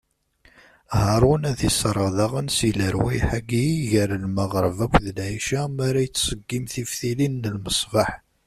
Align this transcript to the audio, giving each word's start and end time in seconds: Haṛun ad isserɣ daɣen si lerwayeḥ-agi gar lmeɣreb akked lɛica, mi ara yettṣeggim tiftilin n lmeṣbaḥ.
Haṛun 1.01 1.41
ad 1.51 1.59
isserɣ 1.69 2.07
daɣen 2.17 2.47
si 2.57 2.69
lerwayeḥ-agi 2.77 3.65
gar 3.91 4.09
lmeɣreb 4.23 4.77
akked 4.85 5.05
lɛica, 5.17 5.61
mi 5.75 5.81
ara 5.87 5.99
yettṣeggim 6.05 6.63
tiftilin 6.73 7.35
n 7.41 7.49
lmeṣbaḥ. 7.55 8.11